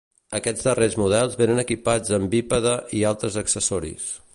[0.37, 4.15] Aquests darrers models vénen equipats amb bípede i altres accessoris.